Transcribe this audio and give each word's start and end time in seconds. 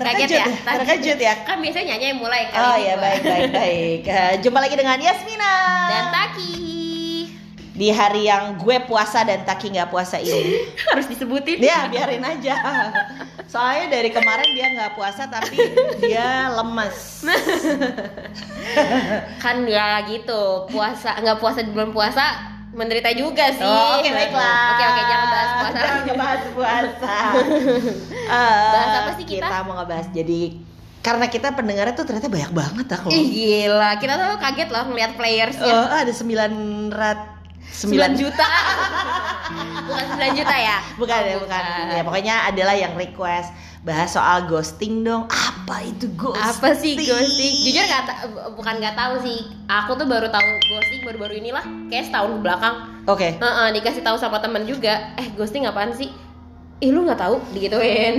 Kaget 0.00 0.28
ya? 0.32 0.46
terkejut 0.64 1.18
ya. 1.20 1.34
Kan 1.44 1.60
biasanya 1.60 1.86
nyanyi 1.94 2.06
yang 2.16 2.18
mulai 2.20 2.42
kali 2.48 2.64
Oh 2.64 2.76
ini 2.76 2.88
ya 2.88 2.94
baik 2.96 3.22
baik 3.22 3.50
baik. 3.52 4.00
Eh, 4.20 4.32
jumpa 4.42 4.58
lagi 4.58 4.74
dengan 4.74 4.98
Yasmina. 4.98 5.54
Dan 5.88 6.04
Taki 6.10 6.70
di 7.80 7.88
hari 7.88 8.28
yang 8.28 8.60
gue 8.60 8.76
puasa 8.84 9.24
dan 9.24 9.40
Taki 9.48 9.72
nggak 9.72 9.88
puasa 9.88 10.20
ini. 10.20 10.68
harus 10.92 11.08
disebutin. 11.08 11.56
Dia 11.64 11.88
biarin 11.88 12.20
aja. 12.20 12.56
Soalnya 13.48 13.96
dari 13.96 14.12
kemarin 14.12 14.52
dia 14.52 14.68
nggak 14.76 14.92
puasa 15.00 15.24
tapi 15.32 15.56
dia 16.04 16.52
lemes. 16.60 17.24
Kan 19.42 19.64
ya 19.64 20.04
gitu, 20.04 20.68
puasa 20.68 21.16
nggak 21.24 21.40
puasa 21.40 21.64
di 21.64 21.72
bulan 21.72 21.96
puasa 21.96 22.59
menderita 22.70 23.10
juga 23.14 23.50
sih. 23.50 23.66
Oh, 23.66 23.98
Oke 23.98 24.10
baiklah. 24.10 24.62
Oke 24.74 24.84
oke 24.86 25.02
jangan 25.06 25.26
bahas 25.28 25.50
puasa. 25.50 25.78
Jangan 25.80 26.02
ngebahas 26.06 26.42
puasa. 26.54 27.16
Eh, 28.30 28.70
Bahas 28.70 28.94
apa 28.94 29.10
sih 29.18 29.26
kita? 29.26 29.42
Kita 29.42 29.66
mau 29.66 29.74
ngebahas 29.74 30.06
jadi 30.14 30.54
karena 31.02 31.26
kita 31.26 31.50
pendengarnya 31.50 31.98
tuh 31.98 32.06
ternyata 32.06 32.30
banyak 32.30 32.52
banget 32.54 32.86
ah 32.94 33.00
Ih 33.10 33.26
gila, 33.26 33.90
kita 33.98 34.14
tuh 34.14 34.38
kaget 34.38 34.68
loh 34.70 34.84
ngeliat 34.86 35.12
playersnya. 35.18 35.66
Oh, 35.66 35.90
ada 35.90 36.12
sembilan 36.14 36.52
rat 36.94 37.20
9 37.74 37.90
juta. 38.14 38.46
Bukan 39.90 40.04
9 40.14 40.38
juta 40.38 40.54
ya? 40.54 40.78
bukan 40.94 41.18
Oh, 41.18 41.26
ya 41.26 41.36
bukan 41.42 41.62
ya 41.90 42.02
pokoknya 42.06 42.34
adalah 42.54 42.74
yang 42.78 42.94
request 42.94 43.50
bahas 43.80 44.12
soal 44.12 44.44
ghosting 44.44 45.00
dong 45.00 45.24
apa 45.26 45.80
itu 45.82 46.04
ghosting 46.12 46.52
Apa 46.52 46.68
sih 46.74 46.92
ghosting? 46.98 47.54
Jujur 47.64 47.80
nggak 47.80 48.04
bukan 48.52 48.74
nggak 48.76 48.92
tahu 48.92 49.14
sih. 49.22 49.38
Aku 49.66 49.96
tuh 49.96 50.04
baru 50.04 50.28
tahu 50.28 50.44
ghosting 50.68 51.00
baru-baru 51.00 51.38
inilah, 51.38 51.64
kayak 51.88 52.10
setahun 52.10 52.36
belakang. 52.38 52.74
oke 53.06 53.28
Heeh, 53.38 53.66
dikasih 53.72 54.02
tahu 54.02 54.16
sama 54.16 54.36
temen 54.38 54.64
juga. 54.64 55.16
Eh, 55.16 55.32
ghosting 55.32 55.64
apaan 55.64 55.94
sih? 55.94 56.12
Ih, 56.80 56.90
lu 56.90 57.04
nggak 57.04 57.16
tahu 57.18 57.40
digituin. 57.50 58.16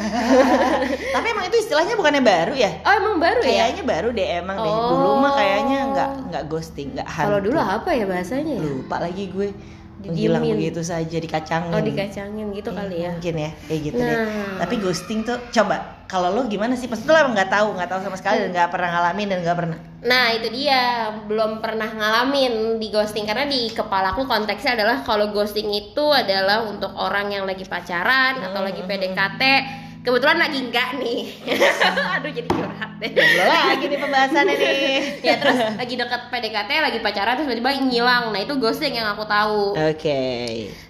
tapi 1.12 1.26
emang 1.28 1.44
itu 1.44 1.60
istilahnya 1.60 1.92
bukannya 1.92 2.24
baru 2.24 2.56
ya 2.56 2.72
Oh, 2.80 2.94
emang 2.96 3.20
baru 3.20 3.44
ya? 3.44 3.68
kayaknya 3.68 3.84
baru 3.84 4.08
deh 4.10 4.28
emang 4.40 4.56
deh 4.56 4.72
Oh. 4.72 4.88
dulu 4.88 5.10
mah 5.20 5.32
kayaknya 5.36 5.78
nggak 5.92 6.10
nggak 6.24 6.44
ghosting 6.48 6.88
nggak 6.96 7.04
Kalau 7.04 7.36
dulu 7.36 7.60
apa 7.60 7.92
ya 7.92 8.08
bahasanya 8.08 8.54
ya? 8.56 8.64
lupa 8.64 8.96
lagi 8.96 9.28
gue. 9.28 9.52
Menghilang 10.00 10.44
begitu 10.48 10.80
saja 10.80 11.16
dikacangin. 11.20 11.72
Oh, 11.76 11.82
dikacangin 11.84 12.46
gitu 12.56 12.70
kali 12.72 13.04
ya. 13.04 13.12
mungkin 13.12 13.34
ya 13.36 13.50
kayak 13.68 13.80
gitu 13.84 13.96
deh. 14.00 14.16
Nah. 14.16 14.56
tapi 14.64 14.74
ghosting 14.80 15.20
tuh 15.22 15.36
coba 15.52 16.00
kalau 16.10 16.34
lo 16.34 16.50
gimana 16.50 16.74
sih? 16.74 16.90
Pasti 16.90 17.06
lo 17.06 17.14
emang 17.14 17.38
nggak 17.38 17.52
tahu 17.54 17.68
nggak 17.78 17.90
tahu 17.90 18.00
sama 18.02 18.16
sekali 18.18 18.42
dan 18.42 18.50
nggak 18.50 18.70
pernah 18.74 18.88
ngalamin 18.98 19.26
dan 19.30 19.38
nggak 19.46 19.58
pernah? 19.62 19.78
Nah 20.00 20.26
itu 20.34 20.48
dia 20.50 20.82
belum 21.28 21.62
pernah 21.62 21.86
ngalamin 21.86 22.82
di 22.82 22.88
ghosting. 22.90 23.28
Karena 23.28 23.46
di 23.46 23.70
kepalaku 23.70 24.26
konteksnya 24.26 24.74
adalah 24.74 25.06
kalau 25.06 25.30
ghosting 25.30 25.70
itu 25.70 26.04
adalah 26.10 26.66
untuk 26.66 26.90
orang 26.98 27.30
yang 27.30 27.44
lagi 27.46 27.62
pacaran 27.62 28.42
atau 28.42 28.60
lagi 28.64 28.82
PDKT 28.82 29.42
kebetulan 30.00 30.38
lagi 30.40 30.58
enggak 30.64 30.96
nih. 30.96 31.20
Aduh 32.16 32.32
jadi 32.32 32.48
curhat 32.48 32.90
deh. 33.00 33.10
Lagi 33.12 33.84
nih 33.84 33.98
pembahasannya 34.00 34.54
nih. 34.56 35.00
Ya 35.28 35.36
terus 35.36 35.58
lagi 35.76 35.94
deket 36.00 36.22
PDKT 36.32 36.70
lagi 36.80 36.98
pacaran 37.04 37.36
terus 37.36 37.46
tiba-tiba 37.52 37.70
ngilang. 37.84 38.24
Nah 38.32 38.40
itu 38.40 38.54
ghosting 38.56 38.96
yang 38.96 39.12
aku 39.12 39.24
tahu. 39.28 39.76
Oke. 39.76 40.22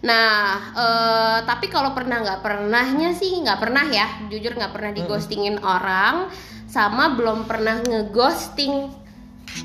Nah, 0.06 0.70
eh, 0.74 1.38
tapi 1.44 1.66
kalau 1.66 1.90
pernah 1.92 2.22
nggak 2.22 2.40
pernahnya 2.40 3.10
sih 3.16 3.42
nggak 3.42 3.58
pernah 3.58 3.84
ya, 3.90 4.06
jujur 4.30 4.54
nggak 4.54 4.72
pernah 4.72 4.90
dighostingin 4.94 5.58
orang, 5.60 6.30
sama 6.70 7.18
belum 7.18 7.50
pernah 7.50 7.82
ngeghosting. 7.82 9.02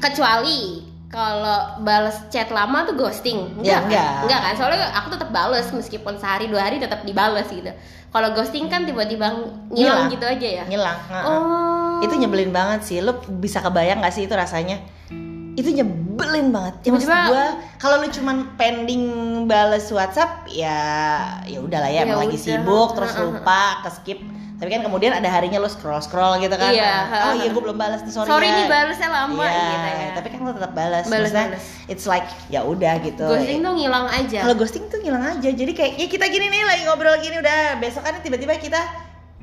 Kecuali 0.02 0.95
kalau 1.08 1.58
bales 1.80 2.18
chat 2.28 2.50
lama 2.50 2.84
tuh 2.84 2.96
ghosting, 2.96 3.56
Ya, 3.60 3.80
kan? 3.80 3.88
enggak. 3.88 4.12
enggak 4.26 4.40
kan? 4.42 4.54
Soalnya 4.56 4.90
aku 4.94 5.08
tetap 5.12 5.30
bales 5.30 5.68
meskipun 5.70 6.14
sehari 6.16 6.46
dua 6.46 6.66
hari 6.66 6.78
tetap 6.78 7.02
dibales 7.02 7.48
gitu. 7.48 7.72
Kalau 8.10 8.32
ghosting 8.32 8.68
kan 8.68 8.84
tiba-tiba 8.84 9.28
Ngilang. 9.28 9.70
ngilang 9.70 10.04
gitu 10.10 10.26
aja 10.26 10.48
ya. 10.60 10.64
ngilang 10.66 11.00
Heeh. 11.06 11.26
Oh, 11.26 12.00
itu 12.00 12.14
nyebelin 12.14 12.50
banget 12.50 12.80
sih 12.84 12.98
lo 13.00 13.12
bisa 13.34 13.60
kebayang 13.60 14.00
gak 14.00 14.12
sih 14.12 14.24
itu 14.24 14.34
rasanya 14.34 14.80
itu 15.56 15.72
nyebelin 15.72 16.52
banget 16.52 16.84
ya 16.84 16.92
maksud 16.92 17.08
gue 17.08 17.46
kalau 17.78 17.96
lu 17.98 18.08
cuman 18.10 18.38
pending 18.56 19.04
bales 19.46 19.88
WhatsApp 19.88 20.44
ya 20.46 20.76
ya 21.44 21.60
udahlah 21.60 21.88
ya, 21.88 22.04
Ya 22.04 22.04
emang 22.04 22.20
lagi 22.22 22.36
udah. 22.36 22.44
sibuk 22.60 22.90
terus 22.92 23.14
lupa 23.16 23.80
ke 23.80 23.90
skip 23.90 24.20
tapi 24.56 24.70
kan 24.70 24.82
kemudian 24.82 25.12
ada 25.12 25.28
harinya 25.28 25.58
lo 25.58 25.68
scroll 25.68 26.00
scroll 26.00 26.38
gitu 26.38 26.54
kan 26.54 26.72
Iya, 26.72 26.88
oh 26.88 27.04
heeh. 27.12 27.34
iya 27.38 27.50
gue 27.50 27.62
belum 27.62 27.76
balas 27.76 28.00
sorry, 28.06 28.24
sorry 28.26 28.48
ya. 28.48 28.56
nih 28.56 28.66
balesnya 28.66 29.10
lama 29.10 29.44
Iya, 29.44 29.52
gitu 29.52 29.88
ya. 29.92 30.08
tapi 30.16 30.28
kan 30.30 30.40
lo 30.40 30.52
tetap 30.52 30.72
balas 30.72 31.04
Balas, 31.06 31.32
it's 31.86 32.06
like 32.06 32.24
ya 32.48 32.62
udah 32.62 32.96
gitu 33.00 33.26
ghosting 33.26 33.60
tuh 33.60 33.74
ngilang 33.74 34.08
aja. 34.08 34.40
kalau 34.42 34.56
ghosting 34.56 34.86
tuh 34.88 35.00
ngilang 35.00 35.26
aja 35.30 35.50
jadi 35.50 35.72
kayak 35.72 35.92
ya 35.96 36.08
kita 36.08 36.26
gini 36.28 36.48
nih 36.48 36.62
lagi 36.64 36.82
ngobrol 36.84 37.18
gini 37.18 37.36
udah 37.38 37.58
besokannya 37.78 38.22
tiba-tiba 38.22 38.56
kita 38.56 38.80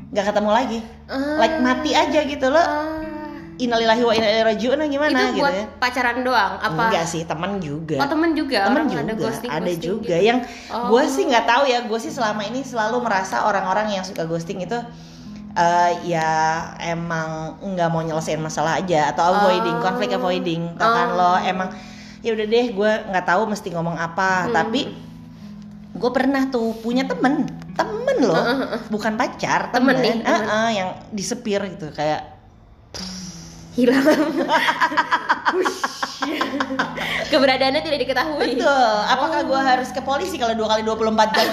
nggak 0.09 0.25
ketemu 0.27 0.50
lagi 0.50 0.78
Ah. 1.06 1.37
like 1.39 1.56
mati 1.59 1.91
aja 1.93 2.21
gitu 2.23 2.47
lo 2.47 2.56
Ah. 2.56 3.01
Innalillahi 3.62 4.03
wa 4.03 4.12
inna 4.12 4.27
ilaihi 4.27 4.47
rajiun 4.47 4.78
gimana 4.84 5.11
itu 5.12 5.25
gitu 5.33 5.41
buat 5.41 5.55
ya 5.55 5.65
pacaran 5.77 6.19
doang 6.21 6.53
apa 6.59 6.83
enggak 6.89 7.06
sih 7.06 7.23
teman 7.23 7.59
juga 7.59 7.97
oh 7.97 8.09
temen 8.09 8.31
juga 8.33 8.59
temen 8.67 8.77
orang 8.77 8.89
juga 8.89 9.03
ada 9.03 9.15
ghosting 9.15 9.50
ada 9.50 9.61
ghosting 9.65 9.81
juga 9.81 10.15
gitu. 10.15 10.27
yang 10.27 10.39
Oh. 10.69 10.87
gue 10.91 11.03
sih 11.06 11.25
nggak 11.25 11.45
tahu 11.45 11.62
ya 11.65 11.78
gue 11.83 11.99
sih 11.99 12.11
selama 12.11 12.43
ini 12.43 12.61
selalu 12.61 12.97
merasa 12.99 13.45
orang-orang 13.45 13.93
yang 13.93 14.03
suka 14.03 14.25
ghosting 14.25 14.61
itu 14.61 14.78
eh, 15.53 15.91
ya 16.06 16.31
emang 16.83 17.28
nggak 17.61 17.89
mau 17.89 18.00
nyelesain 18.00 18.39
masalah 18.39 18.77
aja 18.77 19.11
atau 19.11 19.23
avoiding 19.31 19.77
Oh. 19.77 19.83
konflik 19.83 20.11
avoiding 20.11 20.75
Tau 20.75 20.89
kan 20.89 21.09
Oh. 21.09 21.17
lo 21.17 21.33
emang 21.39 21.69
ya 22.19 22.33
udah 22.33 22.47
deh 22.47 22.67
gue 22.71 22.93
nggak 23.06 23.27
tahu 23.27 23.43
mesti 23.47 23.69
ngomong 23.71 23.94
apa 23.94 24.47
Hmm. 24.47 24.55
tapi 24.55 24.81
gue 25.93 26.11
pernah 26.11 26.49
tuh 26.49 26.73
punya 26.79 27.05
temen 27.05 27.44
temen 27.73 28.17
loh 28.19 28.44
bukan 28.89 29.12
pacar 29.15 29.69
Temen 29.71 29.93
temen, 29.93 29.97
nih, 30.00 30.15
temen. 30.21 30.41
Eh, 30.41 30.56
eh, 30.56 30.71
yang 30.75 30.89
disepir 31.11 31.61
gitu 31.69 31.89
kayak 31.91 32.33
hilang 33.72 34.05
keberadaannya 37.28 37.81
tidak 37.81 37.99
diketahui 38.05 38.55
Betul. 38.55 38.93
Apakah 39.05 39.41
gua 39.43 39.60
harus 39.65 39.88
ke 39.88 40.00
polisi 40.00 40.37
kalau 40.37 40.53
dua 40.53 40.69
kali 40.71 40.83
24 40.84 41.09
jam? 41.33 41.47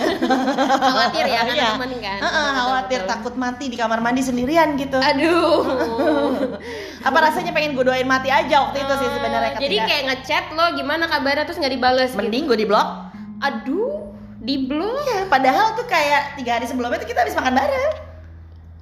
khawatir 0.84 1.25
ya 1.25 1.41
kan 1.41 1.56
Iya. 1.56 1.69
temen 1.74 1.91
kan 1.97 2.19
Heeh, 2.19 2.46
Betul, 2.46 2.59
khawatir 2.59 3.00
betul. 3.00 3.09
takut 3.09 3.34
mati 3.35 3.66
di 3.68 3.78
kamar 3.79 4.00
mandi 4.00 4.22
sendirian 4.22 4.75
gitu. 4.75 5.00
aduh 5.00 5.63
Apa 7.08 7.18
rasanya 7.22 7.52
pengen 7.52 7.74
gue 7.74 7.81
doain 7.81 8.06
mati 8.06 8.28
aja 8.28 8.68
waktu 8.68 8.78
itu 8.78 8.94
sih 8.94 9.09
sebenarnya 9.09 9.52
jadi 9.58 9.78
kayak 9.81 10.03
ngechat 10.12 10.46
lo 10.52 10.75
gimana 10.75 11.08
kabarnya 11.08 11.47
terus 11.47 11.58
nggak 11.58 11.74
dibales 11.74 12.12
gitu. 12.12 12.19
mending 12.19 12.44
gue 12.46 12.58
di 12.59 12.68
blok. 12.68 12.88
aduh 13.40 14.12
di 14.40 14.68
blok 14.68 15.00
Iya, 15.06 15.28
padahal 15.28 15.75
tuh 15.75 15.88
kayak 15.88 16.35
tiga 16.35 16.59
hari 16.59 16.68
sebelumnya 16.68 17.00
tuh 17.00 17.08
kita 17.08 17.24
habis 17.24 17.35
makan 17.35 17.56
bareng. 17.56 17.91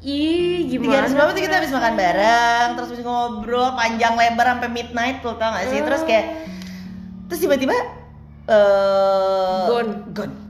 Ih 0.05 0.69
Tiga 0.69 0.77
gimana 0.77 0.97
hari 1.01 1.09
sebelumnya 1.09 1.33
tuh 1.33 1.43
kita 1.43 1.55
habis 1.57 1.73
makan 1.73 1.93
bareng, 1.97 2.67
terus 2.77 2.87
habis 2.93 3.03
ngobrol 3.03 3.73
panjang 3.73 4.13
lebar 4.13 4.45
sampai 4.45 4.69
midnight 4.69 5.17
tuh 5.25 5.33
tau 5.35 5.49
gak 5.53 5.67
sih? 5.73 5.79
Terus 5.81 6.01
kayak 6.05 6.25
terus 7.27 7.39
tiba-tiba 7.43 7.75
eh 8.47 9.63
Gone. 9.67 9.91
gone. 10.15 10.46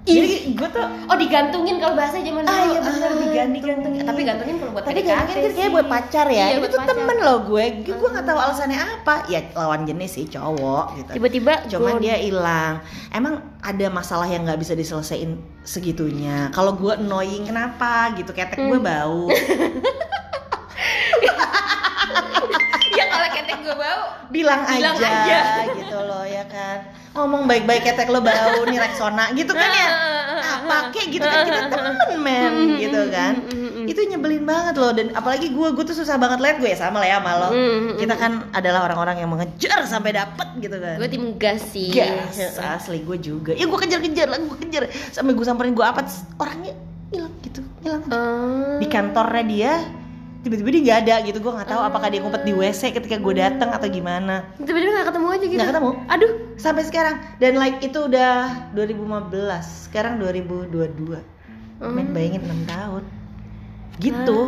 Jadi 0.00 0.56
gue 0.56 0.68
tuh 0.70 0.80
oh 0.80 1.14
digantungin 1.14 1.76
kalau 1.76 1.92
bahasa 1.92 2.16
zaman 2.18 2.40
dulu 2.40 2.48
Ah 2.50 2.64
iya 2.64 2.80
benar 2.80 3.04
Ah, 3.04 3.20
digantung. 3.20 3.52
digantungin 3.54 4.02
tapi 4.02 4.20
gantungin 4.24 4.56
kalau 4.56 4.72
buat 4.72 4.82
Tapi 4.82 4.94
PDKT 4.96 5.12
gantungin 5.12 5.52
kan 5.52 5.70
buat 5.70 5.88
pacar 5.88 6.26
ya. 6.26 6.44
Iya, 6.46 6.56
Itu 6.56 6.66
tuh 6.70 6.80
temen 6.82 7.16
loh 7.20 7.38
gue. 7.44 7.64
Gue 7.84 8.08
nggak 8.08 8.24
tahu 8.24 8.38
alasannya 8.38 8.78
apa. 8.80 9.14
Ya 9.26 9.40
lawan 9.52 9.84
jenis 9.84 10.10
sih 10.10 10.24
cowok 10.26 10.84
gitu. 10.96 11.10
tiba-tiba 11.14 11.52
Cuman 11.68 11.92
gone. 11.94 12.02
dia 12.02 12.16
hilang. 12.16 12.74
Emang 13.10 13.34
ada 13.60 13.86
masalah 13.88 14.24
yang 14.24 14.42
nggak 14.42 14.56
bisa 14.58 14.72
diselesaikan 14.72 15.36
segitunya. 15.62 16.48
Kalau 16.50 16.72
gue 16.72 16.96
annoying 16.96 17.44
kenapa 17.44 18.16
gitu? 18.16 18.32
Ketek 18.32 18.56
gue 18.58 18.78
Hmm. 18.78 18.88
bau. 18.88 19.28
ya 22.90 23.04
kalau 23.06 23.28
ketek 23.30 23.58
gue 23.60 23.76
bau 23.76 24.02
Bilang, 24.30 24.60
Bilang 24.64 24.96
aja, 24.96 25.06
aja. 25.06 25.40
gitu 25.74 25.98
loh 25.98 26.24
ya 26.24 26.44
kan. 26.46 26.78
Ngomong 27.10 27.50
baik-baik 27.50 27.82
ketek 27.82 28.06
lo 28.06 28.22
bau 28.22 28.62
nih 28.70 28.78
Rexona 28.78 29.34
gitu 29.34 29.50
kan 29.50 29.70
ya. 29.70 29.88
Apa 30.40 30.94
kek 30.94 31.10
gitu 31.10 31.26
kan 31.26 31.42
kita 31.42 31.58
temen 31.70 32.18
men 32.22 32.54
gitu 32.78 33.00
kan. 33.10 33.34
Itu 33.86 34.00
nyebelin 34.06 34.46
banget 34.46 34.78
loh 34.78 34.94
dan 34.94 35.10
apalagi 35.12 35.50
gue 35.50 35.68
gue 35.74 35.84
tuh 35.84 35.96
susah 35.98 36.14
banget 36.14 36.38
liat 36.38 36.56
gue 36.62 36.70
ya 36.70 36.78
sama 36.78 37.02
lah 37.02 37.08
ya 37.10 37.16
sama 37.18 37.32
lo. 37.34 37.48
Kita 37.98 38.14
kan 38.14 38.32
adalah 38.54 38.86
orang-orang 38.86 39.26
yang 39.26 39.30
mengejar 39.30 39.82
sampai 39.90 40.14
dapet 40.14 40.48
gitu 40.62 40.76
kan. 40.78 40.96
gue 41.02 41.08
tim 41.10 41.34
gas 41.34 41.60
sih. 41.74 41.90
Gas 41.90 42.58
asli 42.58 43.02
gue 43.02 43.18
juga. 43.18 43.52
Ya 43.58 43.66
gue 43.66 43.78
kejar-kejar 43.78 44.30
lah 44.30 44.38
gue 44.38 44.58
kejar. 44.62 44.86
Sampai 45.10 45.34
gue 45.34 45.42
samperin 45.42 45.74
gue 45.74 45.82
apa 45.82 46.06
orangnya 46.38 46.78
hilang 47.10 47.34
gitu 47.42 47.60
hilang 47.82 48.06
Eh, 48.06 48.78
di 48.78 48.86
kantornya 48.86 49.42
dia 49.42 49.72
tiba-tiba 50.40 50.68
dia 50.72 50.82
nggak 50.82 50.98
ada 51.04 51.14
gitu. 51.28 51.38
Gue 51.38 51.52
nggak 51.52 51.68
tahu 51.68 51.82
apakah 51.84 52.08
dia 52.08 52.20
ngumpet 52.24 52.42
di 52.44 52.52
wc 52.52 52.82
ketika 52.96 53.16
gue 53.20 53.34
datang 53.36 53.70
atau 53.70 53.86
gimana. 53.86 54.48
Tiba-tiba 54.56 54.90
nggak 54.96 55.08
ketemu 55.12 55.26
aja 55.28 55.44
gitu? 55.44 55.58
Nggak 55.60 55.70
ketemu. 55.76 55.90
Aduh. 56.08 56.32
Sampai 56.56 56.82
sekarang. 56.84 57.14
Dan 57.40 57.56
like 57.56 57.80
itu 57.80 57.98
udah 58.00 58.32
2015 58.72 59.88
sekarang 59.88 60.20
2022 60.20 61.20
main 61.80 62.06
Hmm. 62.08 62.12
bayangin 62.12 62.42
6 62.44 62.68
tahun. 62.68 63.02
Gitu. 64.00 64.40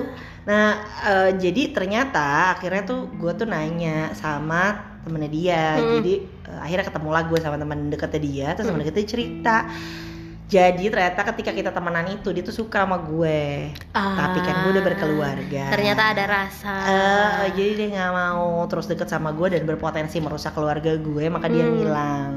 Nah 0.49 0.67
eh, 1.07 1.31
jadi 1.39 1.63
ternyata 1.73 2.57
akhirnya 2.57 2.83
tuh 2.85 3.09
gue 3.17 3.33
tuh 3.37 3.47
nanya 3.49 4.13
sama 4.13 4.77
temennya 5.03 5.31
dia. 5.33 5.65
Hmm. 5.77 6.01
jadi 6.01 6.15
eh, 6.25 6.61
akhirnya 6.61 6.87
ketemu 6.89 7.09
lah 7.13 7.23
gue 7.29 7.39
sama 7.41 7.57
teman 7.57 7.79
deketnya 7.89 8.21
dia. 8.21 8.49
Terus 8.57 8.67
teman 8.69 8.81
deketnya 8.85 9.07
cerita 9.09 9.57
jadi 10.47 10.85
ternyata 10.93 11.21
ketika 11.33 11.51
kita 11.51 11.71
temenan 11.71 12.07
itu 12.11 12.29
dia 12.29 12.43
tuh 12.43 12.53
suka 12.53 12.85
sama 12.85 13.01
gue 13.01 13.73
tapi 13.93 14.39
kan 14.41 14.55
gue 14.63 14.71
udah 14.77 14.85
berkeluarga 14.85 15.63
Ah, 15.65 15.73
Ternyata 15.73 16.03
ada 16.13 16.25
rasa. 16.29 16.73
Eh, 16.85 17.47
jadi 17.57 17.71
dia 17.75 17.87
nggak 17.91 18.13
mau 18.13 18.61
terus 18.67 18.85
deket 18.85 19.09
sama 19.09 19.33
gue 19.33 19.49
dan 19.49 19.65
berpotensi 19.65 20.21
merusak 20.21 20.53
keluarga 20.53 20.93
gue 20.95 21.25
maka 21.27 21.49
dia 21.49 21.65
Hmm. 21.65 21.73
ngilang 21.75 22.31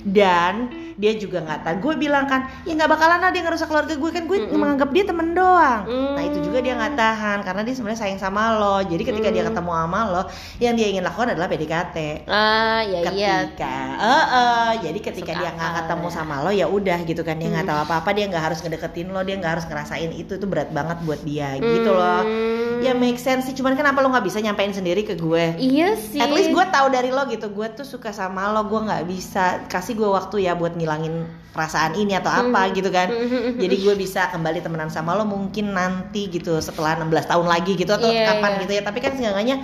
dan 0.00 0.54
dia 1.00 1.16
juga 1.16 1.40
nggak 1.40 1.60
tahu 1.62 1.76
gue 1.80 1.94
bilang 1.98 2.24
kan 2.24 2.44
ya 2.62 2.76
nggak 2.76 2.90
bakalan 2.90 3.18
lah 3.18 3.30
dia 3.30 3.40
ngerusak 3.40 3.66
keluarga 3.66 3.94
gue 3.94 4.10
kan 4.10 4.22
gue 4.22 4.36
Mm-mm. 4.38 4.52
menganggap 4.54 4.92
dia 4.92 5.02
temen 5.02 5.32
doang 5.32 5.80
Mm. 5.82 6.12
nah 6.12 6.22
itu 6.22 6.38
juga 6.40 6.60
dia 6.60 6.76
nggak 6.76 6.92
tahan 6.94 7.38
karena 7.40 7.62
dia 7.62 7.72
sebenarnya 7.72 7.98
sayang 7.98 8.20
sama 8.20 8.42
lo 8.52 8.76
jadi 8.82 9.00
ketika 9.00 9.28
dia 9.28 9.40
Mm. 9.40 9.48
ketemu 9.48 9.70
sama 9.72 10.00
lo 10.06 10.22
yang 10.58 10.74
dia 10.74 10.86
ingin 10.86 11.00
lakukan 11.00 11.32
adalah 11.32 11.48
PDKT 11.48 11.96
Ah, 12.26 12.84
ya 12.84 13.00
iya. 13.08 13.34
ketika 13.48 13.74
eh, 13.96 14.24
eh, 14.30 14.70
jadi 14.82 14.98
ketika 15.00 15.32
Masuk 15.32 15.40
dia 15.40 15.50
nggak 15.50 15.72
ketemu 15.78 16.04
ya. 16.04 16.12
sama 16.12 16.34
lo 16.38 16.50
ya 16.52 16.66
udah 16.68 16.98
gitu 17.02 17.22
kan 17.22 17.34
dia 17.34 17.48
nggak 17.48 17.64
Hmm. 17.64 17.72
tahu 17.72 17.80
apa 17.80 17.94
apa 17.98 18.10
dia 18.12 18.24
nggak 18.26 18.44
harus 18.44 18.58
ngedeketin 18.60 19.08
lo 19.08 19.20
dia 19.22 19.34
nggak 19.34 19.52
harus 19.56 19.64
ngerasain 19.64 20.10
itu 20.12 20.32
itu 20.32 20.46
berat 20.46 20.68
banget 20.70 21.00
buat 21.00 21.20
dia 21.22 21.56
gitu 21.56 21.90
loh 21.90 22.20
Hmm. 22.20 22.59
Ya 22.80 22.92
make 22.92 23.16
sense 23.16 23.44
sih 23.44 23.52
cuman 23.52 23.72
kenapa 23.72 23.98
lo 23.98 24.08
nggak 24.08 24.24
bisa 24.24 24.38
nyampein 24.38 24.70
sendiri 24.70 25.02
ke 25.02 25.14
gue 25.14 25.54
Iya 25.56 25.94
sih. 25.94 26.16
At 26.16 26.28
least 26.28 26.50
gue 26.50 26.64
tahu 26.66 26.86
dari 26.88 27.08
lo 27.08 27.22
gitu, 27.24 27.48
gue 27.48 27.66
tuh 27.70 27.84
suka 27.84 28.10
sama 28.10 28.48
lo, 28.48 28.64
gue 28.64 28.80
nggak 28.80 29.04
bisa 29.04 29.44
kasih 29.66 29.94
gue 29.94 30.06
waktu 30.06 30.42
ya 30.42 30.52
buat 30.52 30.72
ngilangin 30.72 31.24
perasaan 31.50 31.94
ini 31.94 32.14
atau 32.14 32.30
apa 32.30 32.60
Hmm. 32.62 32.72
gitu 32.72 32.88
kan. 32.88 33.08
Hmm. 33.08 33.58
Jadi 33.62 33.74
gue 33.76 33.94
bisa 33.94 34.28
kembali 34.28 34.58
temenan 34.58 34.88
sama 34.88 35.12
lo 35.12 35.22
mungkin 35.22 35.70
nanti 35.70 36.26
gitu 36.28 36.56
setelah 36.58 36.96
16 36.96 37.10
tahun 37.26 37.46
lagi 37.46 37.72
gitu 37.74 37.90
atau 37.90 38.06
Iya, 38.06 38.24
kapan 38.30 38.50
iya. 38.50 38.60
gitu 38.60 38.72
ya. 38.72 38.82
Tapi 38.82 38.98
kan 38.98 39.12
seenggaknya 39.12 39.56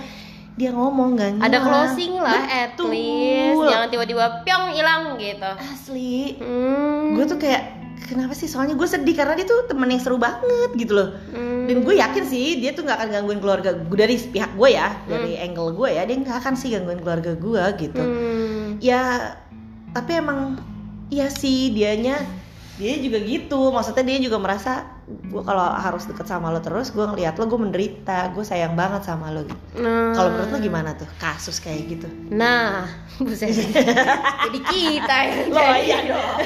dia 0.57 0.73
ngomong 0.73 1.13
gak 1.13 1.37
ada 1.37 1.61
closing 1.61 2.17
lah 2.17 2.41
at 2.43 2.73
Betul. 2.73 2.89
least. 2.89 3.61
Jangan 3.63 3.87
tiba-tiba 3.87 4.25
pyong 4.41 4.73
hilang 4.73 5.01
gitu. 5.15 5.51
Asli. 5.53 6.33
Hmm. 6.41 7.13
Gue 7.13 7.25
tuh 7.25 7.37
kayak 7.37 7.76
kenapa 8.07 8.33
sih? 8.33 8.47
Soalnya 8.47 8.79
gue 8.79 8.87
sedih 8.87 9.13
karena 9.13 9.35
dia 9.35 9.43
tuh 9.43 9.67
temen 9.67 9.91
yang 9.91 9.99
seru 9.99 10.15
banget 10.15 10.71
gitu 10.79 10.95
loh. 10.95 11.09
Hmm. 11.35 11.67
Dan 11.67 11.83
gue 11.83 11.99
yakin 11.99 12.23
sih 12.23 12.63
dia 12.63 12.71
tuh 12.71 12.87
nggak 12.87 12.97
akan 12.97 13.09
gangguin 13.11 13.41
keluarga 13.43 13.75
gue 13.75 13.97
dari 13.99 14.15
pihak 14.15 14.55
gue 14.55 14.69
ya, 14.71 14.95
dari 15.05 15.35
angle 15.35 15.75
gue 15.75 15.89
ya, 15.91 16.07
dia 16.07 16.15
nggak 16.15 16.37
akan 16.39 16.53
sih 16.55 16.71
gangguin 16.71 17.03
keluarga 17.03 17.35
gue 17.35 17.63
gitu. 17.83 18.01
Hmm. 18.01 18.79
ya 18.79 19.35
tapi 19.91 20.21
emang 20.21 20.61
ya 21.09 21.27
sih 21.31 21.73
dianya 21.73 22.19
dia 22.77 22.93
juga 22.95 23.17
gitu 23.19 23.73
maksudnya 23.73 24.05
dia 24.05 24.17
juga 24.21 24.37
merasa 24.37 24.85
gue 25.07 25.39
kalau 25.39 25.65
harus 25.73 26.05
deket 26.05 26.27
sama 26.27 26.51
lo 26.51 26.59
terus 26.59 26.91
gue 26.91 27.01
ngeliat 27.01 27.33
lo 27.33 27.47
gue 27.47 27.57
menderita 27.57 28.29
gue 28.31 28.43
sayang 28.43 28.77
banget 28.77 29.01
sama 29.01 29.33
lo 29.33 29.41
Nah. 29.73 30.13
kalau 30.13 30.29
menurut 30.29 30.49
lo 30.51 30.59
gimana 30.59 30.93
tuh 30.93 31.09
kasus 31.17 31.57
kayak 31.57 31.89
gitu 31.89 32.07
Nah, 32.27 32.85
buset. 33.23 33.49
Jadi 33.49 34.59
kita 34.61 35.17
ya. 35.25 35.33
lo 35.47 35.63
iya 35.79 35.97
dong 36.05 36.37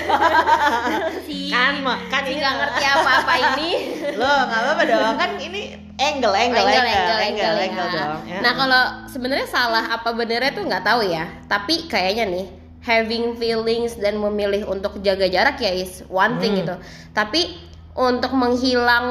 Si, 1.28 1.50
kan 1.50 1.80
kan 2.08 2.22
si 2.24 2.32
ini 2.32 2.40
nggak 2.40 2.56
ngerti 2.56 2.84
apa-apa 2.86 3.34
ini. 3.52 3.70
lo 4.16 4.32
nggak 4.48 4.60
apa-apa 4.62 4.84
dong 4.86 5.16
kan 5.18 5.32
ini 5.36 5.62
angle 5.98 6.32
angle 6.32 6.64
angle 6.64 6.88
angle, 6.88 7.20
angle, 7.60 7.60
ya. 7.60 7.92
dong 7.92 8.20
ya. 8.26 8.40
Nah 8.40 8.52
kalau 8.56 8.82
sebenarnya 9.08 9.48
salah 9.48 9.86
apa 9.90 10.10
benernya 10.12 10.52
tuh 10.52 10.64
nggak 10.64 10.84
tahu 10.84 11.02
ya. 11.04 11.28
Tapi 11.46 11.88
kayaknya 11.88 12.24
nih 12.30 12.46
having 12.82 13.38
feelings 13.38 13.94
dan 13.96 14.18
memilih 14.18 14.66
untuk 14.66 14.98
jaga 15.02 15.30
jarak 15.30 15.62
ya 15.62 15.70
is 15.70 16.02
one 16.10 16.42
thing 16.42 16.58
Hmm. 16.58 16.62
gitu. 16.66 16.76
Tapi 17.14 17.42
untuk 17.92 18.32
menghilang 18.32 19.08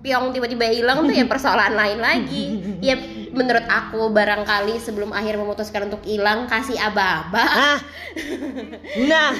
piong 0.00 0.32
tiba-tiba 0.32 0.64
hilang 0.72 1.04
tuh 1.04 1.14
ya 1.14 1.28
persoalan 1.28 1.76
lain 1.76 1.98
lagi. 2.00 2.44
Ya 2.88 2.96
menurut 3.34 3.66
aku 3.66 4.14
barangkali 4.14 4.78
sebelum 4.78 5.10
akhir 5.10 5.34
memutuskan 5.34 5.90
untuk 5.90 6.06
hilang 6.06 6.46
kasih 6.46 6.78
aba-aba. 6.78 7.44
ah 7.44 7.78
nah. 9.10 9.34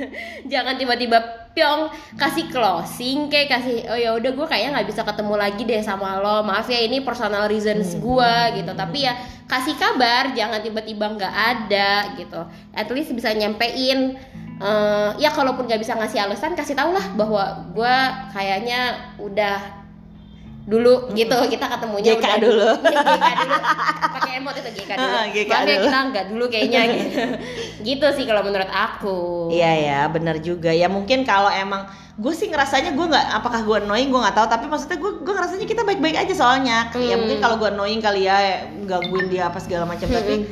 Jangan 0.52 0.78
tiba-tiba 0.78 1.18
piong 1.50 1.90
kasih 2.14 2.46
closing 2.48 3.26
kayak 3.26 3.50
kasih 3.58 3.90
oh 3.90 3.98
ya 3.98 4.14
udah 4.14 4.30
gue 4.30 4.46
kayaknya 4.46 4.78
nggak 4.78 4.88
bisa 4.94 5.02
ketemu 5.02 5.34
lagi 5.34 5.62
deh 5.66 5.82
sama 5.82 6.22
lo. 6.22 6.46
Maaf 6.46 6.70
ya 6.70 6.78
ini 6.78 7.02
personal 7.02 7.50
reasons 7.50 7.98
gue 7.98 8.34
gitu. 8.54 8.72
Tapi 8.72 8.98
ya 9.02 9.18
kasih 9.50 9.74
kabar 9.74 10.30
jangan 10.32 10.62
tiba-tiba 10.62 11.10
nggak 11.10 11.34
ada 11.34 12.14
gitu. 12.14 12.40
At 12.70 12.86
least 12.94 13.10
bisa 13.10 13.34
nyampein. 13.34 14.14
Eh, 14.60 15.10
ya 15.16 15.32
kalaupun 15.32 15.64
nggak 15.64 15.80
bisa 15.80 15.96
ngasih 15.96 16.20
alasan 16.20 16.52
kasih 16.52 16.76
tau 16.76 16.92
lah 16.92 17.16
bahwa 17.16 17.64
gue 17.72 17.96
kayaknya 18.36 19.08
udah 19.16 19.79
dulu 20.70 20.92
gitu 21.12 21.34
kita 21.50 21.66
ketemunya 21.68 22.14
GK 22.14 22.22
udah 22.22 22.38
dulu. 22.38 22.68
GK 23.10 23.26
dulu 23.36 23.56
pakai 24.08 24.30
emot 24.38 24.54
itu 24.54 24.70
GK 24.72 24.90
dulu 24.94 25.10
Ah, 25.10 25.26
GK 25.26 25.50
maaf 25.50 25.60
ya 25.60 25.74
dulu. 25.74 25.84
kita 25.84 25.98
nggak 26.06 26.24
dulu 26.28 26.44
kayaknya 26.46 26.80
gitu 26.86 27.18
gitu 27.90 28.06
sih 28.14 28.24
kalau 28.24 28.42
menurut 28.42 28.70
aku 28.70 29.18
Iya 29.50 29.72
ya, 29.74 30.00
benar 30.06 30.38
juga. 30.38 30.70
Ya 30.70 30.86
mungkin 30.86 31.24
kalau 31.24 31.50
emang 31.50 31.90
gue 32.14 32.30
sih 32.30 32.46
ngerasanya 32.46 32.92
gue 32.92 33.02
nggak, 33.04 33.26
apakah 33.34 33.60
gue 33.60 33.76
annoying 33.80 34.08
gue 34.08 34.20
nggak 34.20 34.32
tahu. 34.32 34.46
Tapi 34.46 34.64
maksudnya 34.64 34.94
gue 34.96 35.12
gue 35.18 35.32
ngerasanya 35.32 35.66
kita 35.66 35.82
baik-baik 35.82 36.16
aja 36.16 36.30
soalnya. 36.32 36.86
Ya 36.94 37.10
Hmm. 37.10 37.20
mungkin 37.20 37.38
kalau 37.40 37.58
gue 37.58 37.68
annoying 37.68 37.98
kali 37.98 38.24
ya 38.24 38.38
gangguin 38.84 39.26
dia 39.26 39.50
apa 39.50 39.58
segala 39.58 39.84
macam. 39.84 40.06
Tapi 40.06 40.46